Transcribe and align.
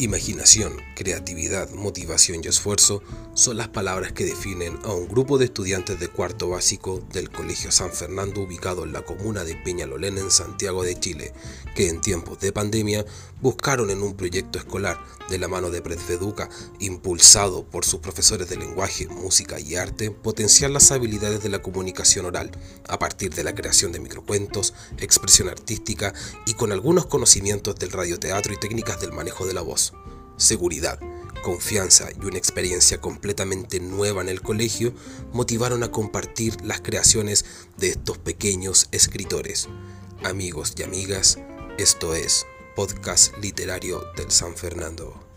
Imaginación, 0.00 0.80
creatividad, 0.94 1.70
motivación 1.70 2.40
y 2.44 2.46
esfuerzo 2.46 3.02
son 3.34 3.56
las 3.56 3.66
palabras 3.66 4.12
que 4.12 4.24
definen 4.24 4.78
a 4.84 4.92
un 4.92 5.08
grupo 5.08 5.38
de 5.38 5.46
estudiantes 5.46 5.98
de 5.98 6.06
cuarto 6.06 6.50
básico 6.50 7.02
del 7.12 7.30
Colegio 7.30 7.72
San 7.72 7.90
Fernando 7.90 8.42
ubicado 8.42 8.84
en 8.84 8.92
la 8.92 9.02
comuna 9.02 9.42
de 9.42 9.56
Peñalolén 9.56 10.16
en 10.18 10.30
Santiago 10.30 10.84
de 10.84 11.00
Chile, 11.00 11.32
que 11.74 11.88
en 11.88 12.00
tiempos 12.00 12.38
de 12.38 12.52
pandemia 12.52 13.04
buscaron 13.40 13.90
en 13.90 14.02
un 14.04 14.14
proyecto 14.14 14.60
escolar 14.60 14.98
de 15.28 15.38
la 15.38 15.48
mano 15.48 15.68
de 15.70 15.82
Predfeduca, 15.82 16.48
impulsado 16.78 17.64
por 17.64 17.84
sus 17.84 17.98
profesores 17.98 18.48
de 18.48 18.56
lenguaje, 18.56 19.08
música 19.08 19.58
y 19.58 19.74
arte, 19.74 20.12
potenciar 20.12 20.70
las 20.70 20.92
habilidades 20.92 21.42
de 21.42 21.48
la 21.48 21.60
comunicación 21.60 22.24
oral 22.24 22.52
a 22.88 23.00
partir 23.00 23.34
de 23.34 23.42
la 23.44 23.54
creación 23.54 23.90
de 23.90 24.00
microcuentos, 24.00 24.74
expresión 24.98 25.48
artística 25.48 26.14
y 26.46 26.54
con 26.54 26.70
algunos 26.70 27.06
conocimientos 27.06 27.74
del 27.76 27.90
radioteatro 27.90 28.52
y 28.52 28.56
técnicas 28.56 29.00
del 29.00 29.12
manejo 29.12 29.44
de 29.44 29.54
la 29.54 29.62
voz 29.62 29.87
seguridad, 30.38 30.98
confianza 31.42 32.08
y 32.10 32.24
una 32.24 32.38
experiencia 32.38 33.00
completamente 33.00 33.80
nueva 33.80 34.22
en 34.22 34.28
el 34.28 34.40
colegio 34.40 34.94
motivaron 35.32 35.82
a 35.82 35.90
compartir 35.90 36.56
las 36.64 36.80
creaciones 36.80 37.44
de 37.76 37.88
estos 37.88 38.18
pequeños 38.18 38.88
escritores. 38.92 39.68
Amigos 40.24 40.74
y 40.76 40.82
amigas, 40.82 41.38
esto 41.78 42.14
es 42.14 42.46
Podcast 42.74 43.36
Literario 43.38 44.02
del 44.16 44.30
San 44.30 44.56
Fernando. 44.56 45.27